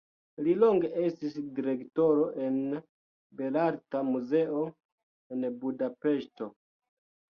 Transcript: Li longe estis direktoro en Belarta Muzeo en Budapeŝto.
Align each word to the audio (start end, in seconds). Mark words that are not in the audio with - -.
Li 0.45 0.53
longe 0.61 0.89
estis 1.07 1.35
direktoro 1.59 2.25
en 2.47 2.59
Belarta 3.43 4.05
Muzeo 4.11 4.67
en 5.41 5.51
Budapeŝto. 5.65 6.55